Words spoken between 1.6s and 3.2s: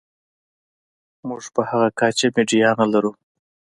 هغه کچه میډیا نلرو.